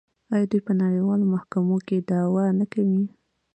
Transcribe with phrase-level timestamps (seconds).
[0.33, 3.01] آیا دوی په نړیوالو محکمو کې دعوا نه کوي؟